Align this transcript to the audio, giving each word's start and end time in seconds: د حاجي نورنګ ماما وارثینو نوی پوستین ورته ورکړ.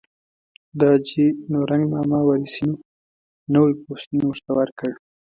د 0.77 0.79
حاجي 0.91 1.25
نورنګ 1.51 1.83
ماما 1.93 2.19
وارثینو 2.23 2.75
نوی 3.53 3.73
پوستین 3.83 4.21
ورته 4.27 4.51
ورکړ. 4.57 4.91